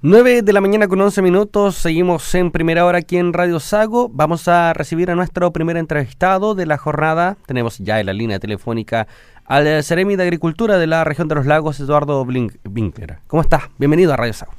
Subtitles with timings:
[0.00, 4.08] 9 de la mañana con 11 minutos, seguimos en primera hora aquí en Radio Sago.
[4.08, 7.36] Vamos a recibir a nuestro primer entrevistado de la jornada.
[7.46, 9.08] Tenemos ya en la línea telefónica
[9.44, 13.16] al Ceremi de Agricultura de la región de los lagos, Eduardo Winkler.
[13.26, 13.70] ¿Cómo estás?
[13.76, 14.52] Bienvenido a Radio Sago.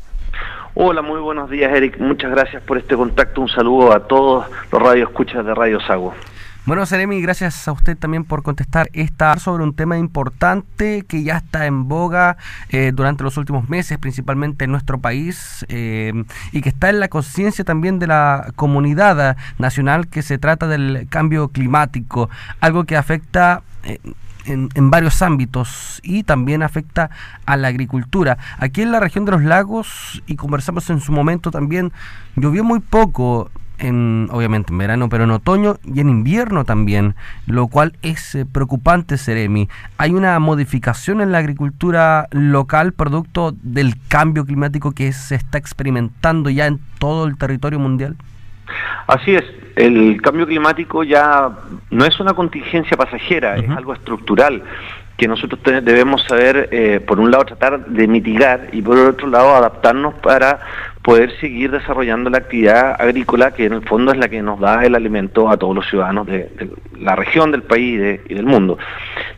[0.75, 1.97] Hola, muy buenos días, Eric.
[1.99, 3.39] Muchas gracias por este contacto.
[3.39, 6.13] Un saludo a todos los radioescuchas de Radio Sago.
[6.65, 11.37] Bueno, Seremi, gracias a usted también por contestar esta sobre un tema importante que ya
[11.37, 12.37] está en boga
[12.69, 16.13] eh, durante los últimos meses, principalmente en nuestro país, eh,
[16.51, 21.07] y que está en la conciencia también de la comunidad nacional, que se trata del
[21.09, 23.63] cambio climático, algo que afecta...
[23.83, 23.99] Eh,
[24.45, 27.11] en, en, varios ámbitos y también afecta
[27.45, 28.37] a la agricultura.
[28.57, 31.91] Aquí en la región de los lagos, y conversamos en su momento también,
[32.35, 37.15] llovió muy poco en, obviamente en verano, pero en otoño y en invierno también,
[37.47, 39.69] lo cual es eh, preocupante, Seremi.
[39.97, 46.49] ¿Hay una modificación en la agricultura local producto del cambio climático que se está experimentando
[46.49, 48.15] ya en todo el territorio mundial?
[49.07, 49.43] Así es,
[49.75, 51.49] el cambio climático ya
[51.89, 54.63] no es una contingencia pasajera, es algo estructural
[55.19, 59.53] que nosotros debemos saber, eh, por un lado, tratar de mitigar y por otro lado,
[59.53, 60.61] adaptarnos para
[61.01, 64.83] poder seguir desarrollando la actividad agrícola que en el fondo es la que nos da
[64.83, 66.49] el alimento a todos los ciudadanos de,
[66.99, 68.77] la región, del país y, del mundo.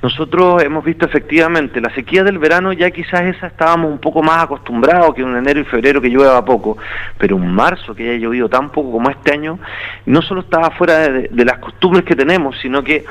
[0.02, 4.44] Nosotros hemos visto efectivamente la sequía del verano, ya quizás esa estábamos un poco más
[4.44, 6.78] acostumbrados que un enero y febrero que llueva poco,
[7.20, 9.60] pero un marzo que haya llovido tan poco como este año,
[10.08, 13.04] no solo estaba fuera de, las costumbres que tenemos, sino que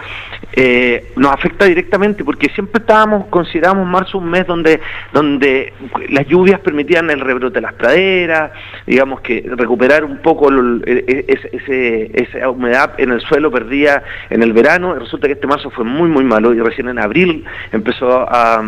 [0.53, 4.81] eh, nos afecta directamente porque siempre estábamos, consideramos marzo un mes donde,
[5.13, 5.73] donde
[6.09, 8.40] las lluvias permitían el rebrote de las praderas,
[8.87, 14.53] digamos que recuperar un poco e, e, esa humedad en el suelo perdida en el
[14.53, 14.95] verano.
[14.95, 18.63] Resulta que este marzo fue muy, muy malo y recién en abril empezó a,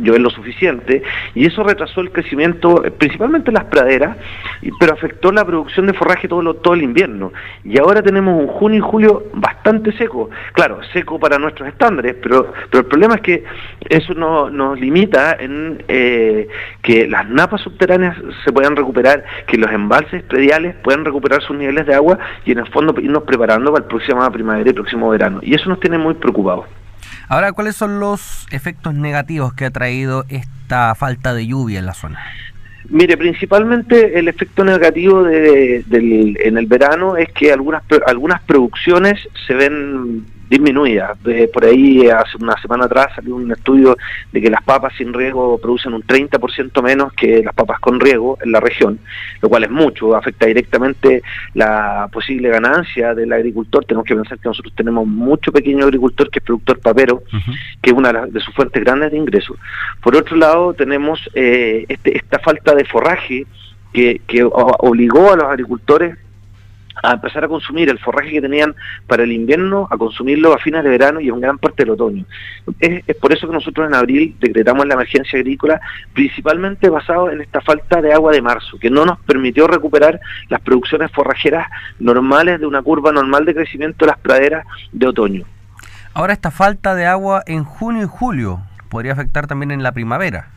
[0.00, 1.02] llover lo suficiente
[1.34, 4.16] y eso retrasó el crecimiento, principalmente en las praderas,
[4.78, 7.32] pero afectó la producción de forraje todo, todo el invierno.
[7.64, 10.30] Y ahora tenemos un junio y julio bastante seco.
[10.52, 13.44] Claro, seco para nuestros estándares, pero, pero el problema es que
[13.88, 16.48] eso no, nos limita en eh,
[16.82, 21.86] que las napas subterráneas se puedan recuperar, que los embalses prediales puedan recuperar sus niveles
[21.86, 25.08] de agua y en el fondo irnos preparando para el próximo primavera y el próximo
[25.10, 25.40] verano.
[25.42, 26.66] Y eso nos tiene muy preocupados.
[27.28, 31.94] Ahora, ¿cuáles son los efectos negativos que ha traído esta falta de lluvia en la
[31.94, 32.18] zona?
[32.88, 39.54] Mire, principalmente el efecto negativo de, en el verano es que algunas algunas producciones se
[39.54, 41.16] ven disminuida.
[41.52, 43.96] por ahí hace una semana atrás salió un estudio
[44.32, 48.38] de que las papas sin riego producen un 30% menos que las papas con riego
[48.42, 48.98] en la región,
[49.40, 51.22] lo cual es mucho, afecta directamente
[51.54, 53.84] la posible ganancia del agricultor.
[53.84, 57.22] Tenemos que pensar que nosotros tenemos mucho pequeño agricultor que es productor papero,
[57.82, 59.56] que es una de sus fuentes grandes de ingresos.
[60.02, 63.46] Por otro lado, tenemos eh, este, esta falta de forraje
[63.92, 66.18] que, que obligó a los agricultores
[67.04, 68.74] a empezar a consumir el forraje que tenían
[69.06, 72.24] para el invierno, a consumirlo a fines de verano y en gran parte del otoño.
[72.80, 75.80] Es, por eso que nosotros en abril decretamos la emergencia agrícola,
[76.14, 80.60] principalmente basado en esta falta de agua de marzo, que no nos permitió recuperar las
[80.62, 85.44] producciones forrajeras normales de una curva normal de crecimiento de las praderas de otoño.
[86.14, 90.53] Ahora esta falta de agua en junio y julio podría afectar también en la primavera.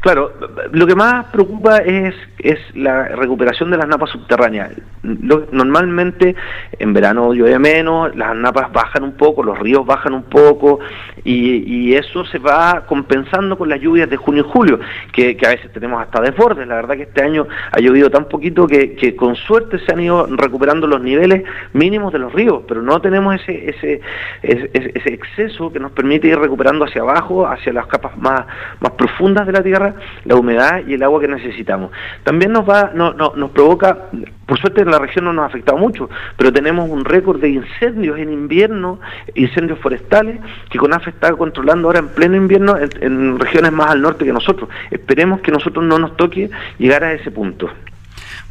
[0.00, 0.32] Claro,
[0.72, 4.72] lo que más preocupa es, es la recuperación de las napas subterráneas.
[5.02, 6.34] normalmente
[6.78, 10.80] en verano llueve menos, las napas bajan un poco, los ríos bajan un poco
[11.24, 14.80] y, eso se va compensando con las lluvias de junio y julio,
[15.12, 16.66] que, a veces tenemos hasta desbordes.
[16.66, 20.26] La verdad que este año ha llovido tan poquito que, con suerte se han ido
[20.26, 24.00] recuperando los niveles mínimos de los ríos, pero no tenemos ese, ese,
[24.42, 28.44] ese, exceso que nos permite ir recuperando hacia abajo, hacia las capas más,
[28.80, 29.83] más profundas de la tierra
[30.24, 31.90] la humedad y el agua que necesitamos.
[32.22, 34.10] También nos va, no, nos provoca,
[34.46, 37.50] por suerte en la región no nos ha afectado mucho, pero tenemos un récord de
[37.50, 39.00] incendios en invierno,
[39.34, 40.40] incendios forestales,
[40.70, 44.32] que CONAF está controlando ahora en pleno invierno en, en regiones más al norte que
[44.32, 44.68] nosotros.
[44.90, 47.68] Esperemos que nosotros no nos toque llegar a ese punto.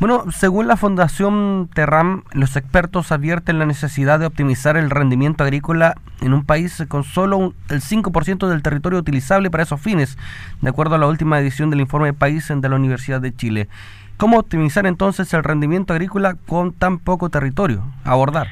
[0.04, 5.96] Bueno, según la Fundación Terram, los expertos advierten la necesidad de optimizar el rendimiento agrícola
[6.20, 10.18] en un país con solo el 5% del territorio utilizable para esos fines,
[10.60, 13.70] de acuerdo a la última edición del informe de país de la Universidad de Chile.
[14.18, 17.86] ¿Cómo optimizar entonces el rendimiento agrícola con tan poco territorio?
[18.04, 18.50] Abordar.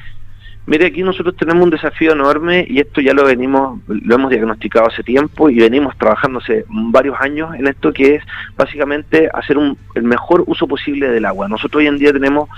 [0.64, 4.86] Mire, aquí nosotros tenemos un desafío enorme y esto ya lo venimos, lo hemos diagnosticado
[4.86, 8.24] hace tiempo y venimos trabajando hace varios años en esto que es
[8.56, 11.48] básicamente hacer un, el mejor uso posible del agua.
[11.48, 12.48] Nosotros hoy en día tenemos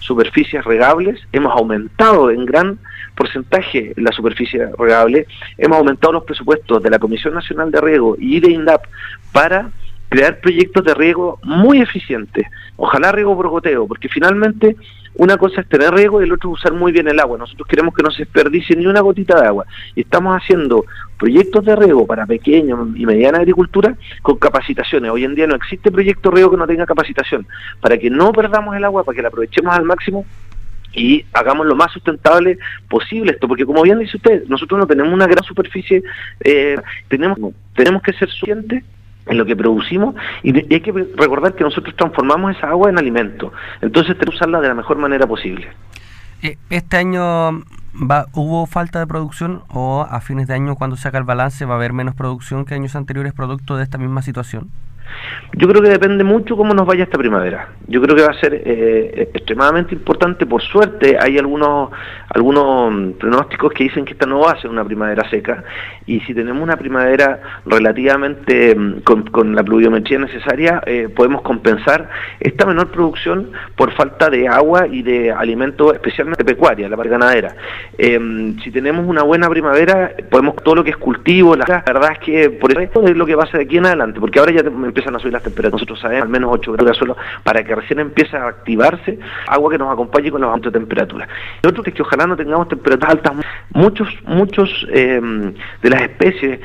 [0.00, 2.78] superficies regables, hemos aumentado en gran
[3.14, 5.26] porcentaje la superficie regable,
[5.56, 8.84] hemos aumentado los presupuestos de la Comisión Nacional de Riego y de INDAP
[9.32, 9.70] para
[10.14, 12.46] crear proyectos de riego muy eficientes,
[12.76, 14.76] ojalá riego por goteo, porque finalmente
[15.16, 17.36] una cosa es tener riego y el otro es usar muy bien el agua.
[17.36, 19.64] Nosotros queremos que no se desperdicie ni una gotita de agua.
[19.96, 20.84] Y estamos haciendo
[21.18, 25.10] proyectos de riego para pequeña y mediana agricultura con capacitaciones.
[25.10, 27.44] Hoy en día no existe proyecto riego que no tenga capacitación.
[27.80, 30.24] Para que no perdamos el agua, para que la aprovechemos al máximo,
[30.92, 32.56] y hagamos lo más sustentable
[32.88, 36.04] posible esto, porque como bien dice usted, nosotros no tenemos una gran superficie,
[36.38, 36.76] eh,
[37.08, 37.36] tenemos,
[37.74, 38.84] tenemos que ser suficientes
[39.26, 43.52] en lo que producimos y, hay que recordar que nosotros transformamos esa agua en alimento,
[43.80, 45.68] entonces tenemos que usarla de la mejor manera posible.
[46.42, 47.62] Eh, este año
[47.94, 51.64] va, hubo falta de producción o a fines de año cuando se haga el balance
[51.64, 54.70] va a haber menos producción que años anteriores producto de esta misma situación.
[55.52, 57.68] Yo creo que depende mucho cómo nos vaya esta primavera.
[57.86, 60.46] Yo creo que va a ser eh, extremadamente importante.
[60.46, 61.90] Por suerte, hay algunos
[62.34, 65.64] algunos pronósticos que dicen que esta no va a ser una primavera seca.
[66.06, 72.10] Y si tenemos una primavera relativamente mm, con, la pluviometría necesaria, eh, podemos compensar
[72.40, 77.54] esta menor producción por falta de agua y de alimentos, especialmente pecuaria, la parte ganadera.
[77.96, 81.54] Em, si tenemos una buena primavera, podemos todo lo que es cultivo.
[81.54, 84.38] La, verdad es que por eso es lo que va de aquí en adelante, porque
[84.38, 85.72] ahora ya empiezan a subir las temperaturas.
[85.72, 89.70] Nosotros sabemos al menos 8 grados de suelo para que recién empiece a activarse agua
[89.70, 91.28] que nos acompañe con los aumentos de temperatura.
[91.62, 93.32] Lo otro es que ojalá no tengamos temperaturas altas.
[93.72, 96.60] Muchos, muchos em, de las especies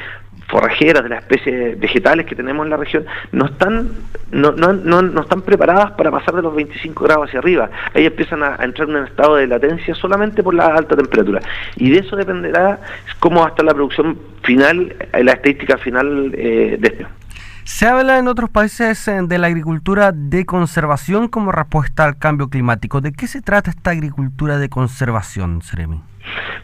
[0.49, 3.89] forrajeras, de las especies vegetales que tenemos en la región, no están,
[4.31, 7.69] no, no, no, están preparadas para pasar de los 25 grados hacia arriba.
[7.93, 11.41] Ahí empiezan a, entrar en un estado de latencia solamente por la alta temperatura.
[11.75, 12.79] Y de eso dependerá
[13.19, 17.18] cómo va a estar la producción final, eh, la estadística final eh, de este.
[17.69, 22.49] Se habla en otros países eh, de la agricultura de conservación como respuesta al cambio
[22.49, 22.99] climático.
[22.99, 26.01] ¿De qué se trata esta agricultura de conservación, Seremi?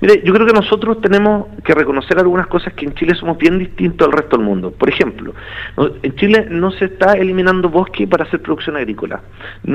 [0.01, 3.59] Mire, yo creo que nosotros tenemos que reconocer algunas cosas que en Chile somos bien
[3.59, 4.71] distintos al resto del mundo.
[4.71, 5.35] Por ejemplo,
[5.77, 9.21] en Chile no se está eliminando bosque para hacer producción agrícola.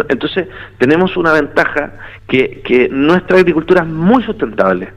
[0.09, 0.49] Entonces,
[0.79, 1.93] tenemos una ventaja
[2.27, 4.93] que, que nuestra agricultura es muy sustentable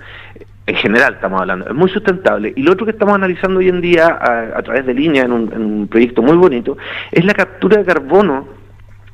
[0.65, 2.53] en general estamos hablando, es muy sustentable.
[2.55, 5.87] Y lo otro que estamos analizando hoy en día a, través de línea, en un,
[5.87, 6.77] proyecto muy bonito,
[7.11, 8.47] es la captura de carbono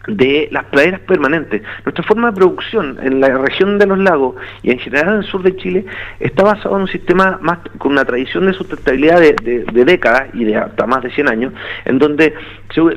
[0.07, 1.61] de las praderas permanentes.
[1.85, 5.23] Nuestra forma de producción en la región de los lagos y en general en el
[5.23, 5.85] sur de Chile
[6.19, 10.55] está basado en un sistema más con una tradición de sustentabilidad de, décadas y de
[10.55, 11.53] hasta más de 100 años,
[11.85, 12.33] en donde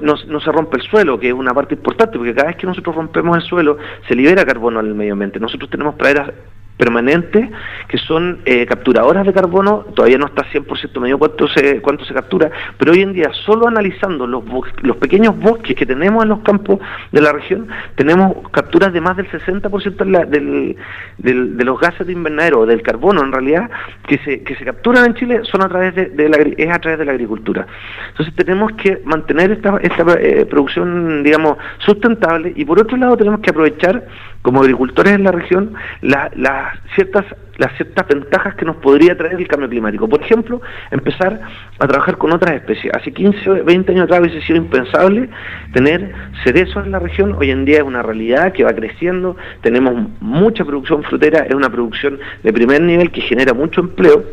[0.02, 2.66] no, no, se rompe el suelo, que es una parte importante, porque cada vez que
[2.66, 5.40] nosotros rompemos el suelo se libera carbono al medio ambiente.
[5.40, 6.30] Nosotros tenemos praderas
[6.82, 7.48] permanentes
[7.86, 12.12] que son eh, capturadoras de carbono, todavía no está 100% medio cuánto se, cuánto se
[12.12, 14.42] captura, pero hoy en día solo analizando los,
[14.82, 16.80] los pequeños bosques que tenemos en los campos
[17.12, 20.76] de la región, tenemos capturas de más del 60% de,
[21.18, 23.70] del, de los gases de invernadero, del carbono en realidad,
[24.08, 26.98] que se, que se capturan en Chile son a través de, la, es a través
[26.98, 27.64] de la agricultura.
[28.08, 33.38] Entonces tenemos que mantener esta, esta eh, producción, digamos, sustentable y por otro lado tenemos
[33.38, 34.04] que aprovechar
[34.42, 37.24] como agricultores en la región las ciertas
[37.58, 40.08] las ciertas ventajas que nos podría traer el cambio climático.
[40.08, 40.60] Por ejemplo,
[40.90, 41.40] empezar
[41.78, 42.92] a trabajar con otras especies.
[42.94, 45.28] Hace 15 o 20 años atrás hubiese sido impensable
[45.72, 46.12] tener
[46.44, 50.64] cerezos en la región, hoy en día es una realidad que va creciendo, tenemos mucha
[50.64, 54.24] producción frutera, es una producción de primer nivel que genera mucho empleo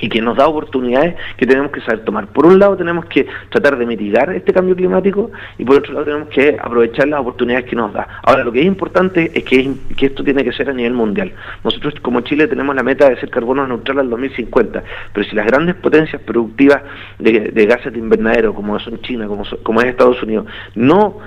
[0.00, 2.26] y que nos da oportunidades que tenemos que saber tomar.
[2.28, 6.04] Por un lado tenemos que tratar de mitigar este cambio climático y por otro lado
[6.04, 8.06] tenemos que aprovechar las oportunidades que nos da.
[8.22, 11.32] Ahora, lo que es importante es que, que esto tiene que ser a nivel mundial.
[11.64, 14.82] Nosotros como Chile tenemos la meta de ser carbono neutral al 2050,
[15.12, 16.82] pero si las grandes potencias productivas
[17.18, 21.18] de, gases de invernadero, como son China, como, como es Estados Unidos, no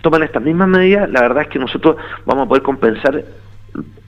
[0.00, 3.24] toman estas mismas medidas, la verdad es que nosotros vamos a poder compensar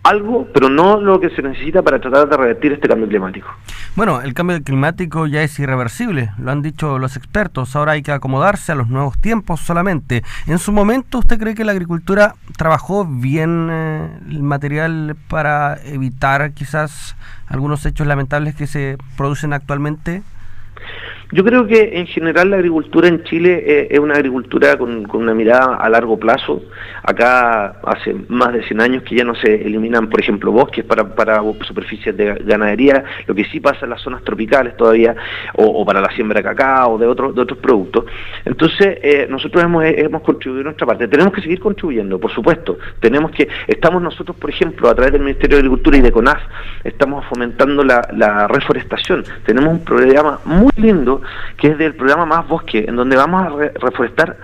[0.03, 3.49] algo, pero no lo que se necesita para tratar de revertir este cambio climático.
[3.95, 8.13] Bueno, el cambio climático ya es irreversible, lo han dicho los expertos, ahora hay que
[8.13, 10.23] acomodarse a los nuevos tiempos solamente.
[10.47, 16.53] En su momento, ¿usted cree que la agricultura trabajó bien eh, el material para evitar
[16.53, 17.17] quizás
[17.47, 20.23] algunos hechos lamentables que se producen actualmente?
[21.35, 25.33] Yo creo que en general la agricultura en Chile eh, es una agricultura con, una
[25.33, 26.63] mirada a largo plazo.
[27.03, 31.15] Acá hace más de 100 años que ya no se eliminan, por ejemplo, bosques para,
[31.15, 35.17] para superficies de ganadería, lo que sí pasa en las zonas tropicales todavía,
[35.55, 38.05] o, para la siembra de cacao, de, otros de otros productos.
[38.45, 41.09] Entonces, eh, nosotros hemos, hemos contribuido nuestra parte.
[41.09, 42.77] Tenemos que seguir contribuyendo, por supuesto.
[43.01, 46.43] Tenemos que, estamos nosotros, por ejemplo, a través del Ministerio de Agricultura y de CONAF,
[46.85, 49.25] estamos fomentando la, la reforestación.
[49.47, 51.22] Tenemos un programa muy lindo
[51.57, 54.37] que es del programa Más Bosque, en donde vamos a reforestar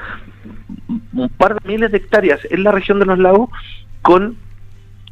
[1.13, 3.51] un par de miles de hectáreas en la región de los lagos
[4.03, 4.37] con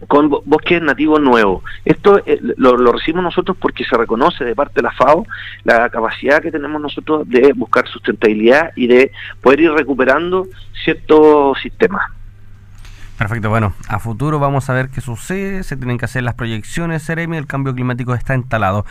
[0.09, 1.65] con bosques nativos nuevos.
[1.85, 5.25] Esto eh, lo, lo, recibimos nosotros porque se reconoce de parte de la FAO
[5.65, 10.47] la capacidad que tenemos nosotros de buscar sustentabilidad y de poder ir recuperando
[10.85, 12.11] ciertos sistemas.
[13.19, 17.03] Perfecto, bueno, a futuro vamos a ver qué sucede, se tienen que hacer las proyecciones,
[17.03, 18.85] Seremi, el cambio climático está instalado.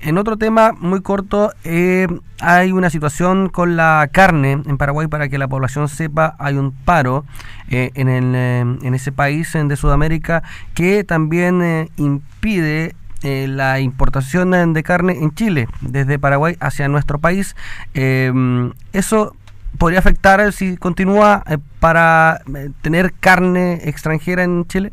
[0.00, 2.08] En otro tema muy corto, eh,
[2.40, 6.72] hay una situación con la carne en Paraguay para que la población sepa, hay un
[6.72, 7.24] paro
[7.68, 10.42] eh, en, el, eh, en ese país de Sudamérica
[10.74, 17.56] que también impide la importación de carne en Chile, desde Paraguay hacia nuestro país.
[17.94, 19.34] eso
[19.78, 21.42] podría afectar si continúa
[21.80, 22.40] para
[22.82, 24.92] tener carne extranjera en Chile.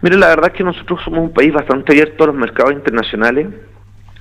[0.00, 3.48] Mire, la verdad es que nosotros somos un país bastante abierto a los mercados internacionales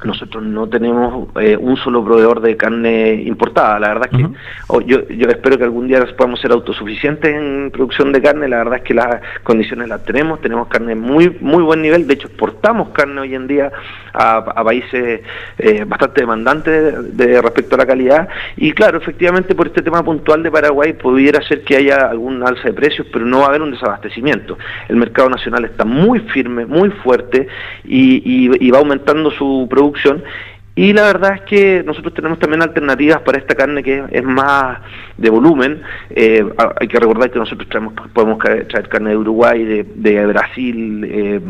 [0.04, 3.80] nosotros no tenemos eh, un solo proveedor de carne importada.
[3.80, 8.12] La verdad es que yo, yo espero que algún día podamos ser autosuficientes en producción
[8.12, 8.48] de carne.
[8.48, 10.40] La verdad es que las condiciones las tenemos.
[10.42, 12.06] Tenemos carne muy muy buen nivel.
[12.06, 13.72] De hecho, exportamos carne hoy en día
[14.14, 15.22] a, países
[15.58, 18.30] eh, bastante demandantes de, respecto a la calidad.
[18.56, 22.64] Y claro, efectivamente, por este tema puntual de Paraguay pudiera ser que haya algún alza
[22.68, 24.60] de precios, pero no va a haber un desabastecimiento.
[24.90, 27.48] El mercado nacional está muy firme, muy fuerte
[27.84, 28.22] y,
[28.64, 29.87] y va aumentando su producción
[30.78, 34.78] y la verdad es que nosotros tenemos también alternativas para esta carne que es más
[35.18, 35.82] de volumen.
[36.12, 36.48] Eh,
[36.80, 41.42] hay que recordar que nosotros traemos, podemos traer carne de Uruguay, de, Brasil, eh,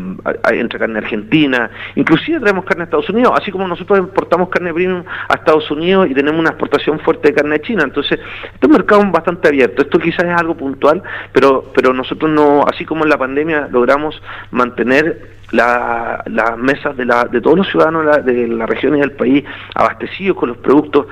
[0.52, 5.04] entra carne argentina, inclusive traemos carne de Estados Unidos, así como nosotros importamos carne premium
[5.28, 7.82] a Estados Unidos y tenemos una exportación fuerte de carne de China.
[7.84, 9.82] Entonces, este es un mercado bastante abierto.
[9.82, 11.02] Esto quizás es algo puntual,
[11.34, 17.24] pero, pero nosotros no, así como en la pandemia logramos mantener las mesas de, la,
[17.24, 21.06] de todos los ciudadanos de la, región y del país abastecidos con los productos,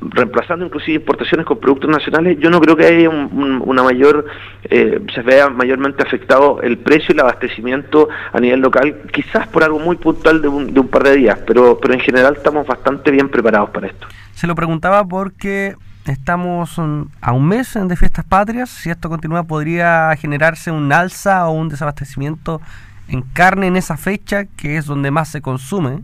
[0.00, 4.26] reemplazando inclusive importaciones con productos nacionales, yo no creo que haya una mayor,
[4.64, 9.64] eh, se vea mayormente afectado el precio y el abastecimiento a nivel local, quizás por
[9.64, 12.66] algo muy puntual de un, de un par de días, pero, pero en general estamos
[12.66, 14.06] bastante bien preparados para esto.
[14.34, 15.74] Se lo preguntaba porque
[16.06, 16.78] estamos
[17.20, 21.68] a un mes de fiestas patrias, si esto continúa podría generarse un alza o un
[21.68, 22.60] desabastecimiento
[23.12, 26.02] en carne en esa fecha, que es donde más se consume?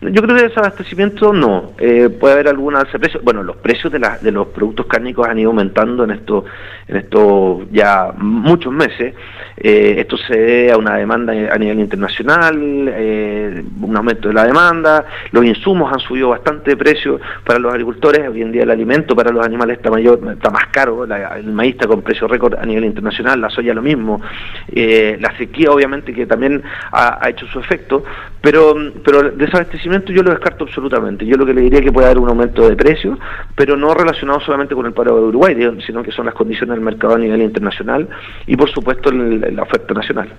[0.00, 1.72] Yo creo que desabastecimiento no.
[1.78, 3.24] Eh, puede haber alguna alza de precios.
[3.24, 6.44] Bueno, los precios de, de los productos cárnicos han ido aumentando en esto,
[6.86, 9.14] en esto ya muchos meses.
[9.56, 14.44] Eh, esto se debe a una demanda a nivel internacional, eh, un aumento de la
[14.44, 15.04] demanda.
[15.32, 18.28] Los insumos han subido bastante de precio para los agricultores.
[18.28, 21.04] Hoy en día el alimento para los animales está mayor, está más caro.
[21.04, 24.22] el maíz está con precio récord a nivel internacional, la soya lo mismo.
[24.68, 26.62] la sequía, obviamente, que también
[26.92, 28.04] ha, hecho su efecto.
[28.40, 31.26] Pero, pero desabastecimiento yo lo descarto absolutamente.
[31.26, 33.18] Yo lo que le diría es que puede haber un aumento de precios,
[33.54, 36.84] pero no relacionado solamente con el paro de Uruguay, sino que son las condiciones del
[36.84, 38.08] mercado a nivel internacional
[38.46, 40.32] y por supuesto la oferta nacional.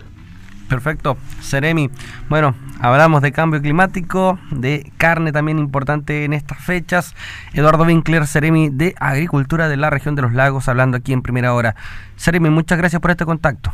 [0.69, 1.89] Perfecto, Seremi.
[2.29, 7.15] Bueno, hablamos de cambio climático, de carne también importante en estas fechas.
[7.55, 11.55] Eduardo Winkler, Seremi de Agricultura de la región de los lagos, hablando aquí en primera
[11.55, 11.75] hora.
[12.19, 13.71] Seremi, muchas gracias por este contacto.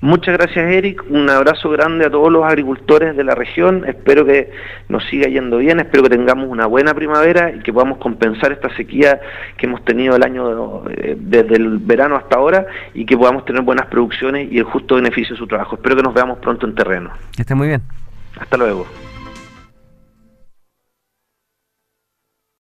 [0.00, 4.50] Muchas gracias Eric, un abrazo grande a todos los agricultores de la región, espero que
[4.88, 8.74] nos siga yendo bien, espero que tengamos una buena primavera y que podamos compensar esta
[8.76, 9.20] sequía
[9.56, 13.62] que hemos tenido el año eh, desde el verano hasta ahora y que podamos tener
[13.62, 15.76] buenas producciones y el justo beneficio de su trabajo.
[15.76, 17.10] Espero que nos veamos pronto en terreno.
[17.34, 17.82] Que esté muy bien.
[18.38, 18.86] Hasta luego.